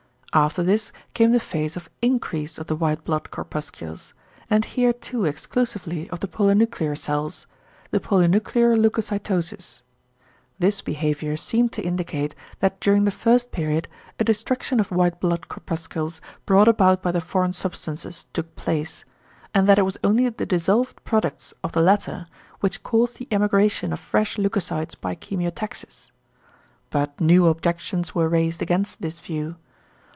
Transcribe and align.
After 0.33 0.63
this 0.63 0.93
came 1.13 1.33
the 1.33 1.41
phase 1.41 1.75
of 1.75 1.89
increase 2.01 2.57
of 2.57 2.67
the 2.67 2.75
white 2.77 3.03
blood 3.03 3.31
corpuscles; 3.31 4.13
and 4.49 4.63
here 4.63 4.93
too 4.93 5.25
exclusively 5.25 6.09
of 6.09 6.21
the 6.21 6.27
polynuclear 6.29 6.97
cells; 6.97 7.47
the 7.89 7.99
=polynuclear 7.99 8.77
leucocytosis=. 8.79 9.81
This 10.57 10.79
behaviour 10.81 11.35
seemed 11.35 11.73
to 11.73 11.81
indicate 11.81 12.33
that 12.61 12.79
during 12.79 13.03
the 13.03 13.11
first 13.11 13.51
period 13.51 13.89
a 14.21 14.23
destruction 14.23 14.79
of 14.79 14.89
white 14.89 15.19
blood 15.19 15.49
corpuscles 15.49 16.21
brought 16.45 16.69
about 16.69 17.03
by 17.03 17.11
the 17.11 17.19
foreign 17.19 17.51
substances 17.51 18.25
took 18.31 18.55
place, 18.55 19.03
and 19.53 19.67
that 19.67 19.79
it 19.79 19.83
was 19.83 19.97
only 20.01 20.29
the 20.29 20.45
dissolved 20.45 21.03
products 21.03 21.53
of 21.61 21.73
the 21.73 21.81
latter 21.81 22.25
which 22.61 22.83
caused 22.83 23.17
the 23.17 23.27
emigration 23.31 23.91
of 23.91 23.99
fresh 23.99 24.37
leucocytes 24.37 24.95
by 24.95 25.13
chemiotaxis. 25.13 26.13
But 26.89 27.19
new 27.19 27.47
objections 27.47 28.15
were 28.15 28.29
raised 28.29 28.61
against 28.61 29.01
this 29.01 29.19
view. 29.19 29.57